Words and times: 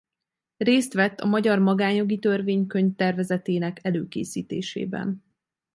Részt 0.57 0.93
vett 0.93 1.19
a 1.19 1.27
magyar 1.27 1.59
magánjogi 1.59 2.19
törvénykönyv 2.19 2.95
tervezetének 2.95 3.79
előkészítésében. 3.81 5.23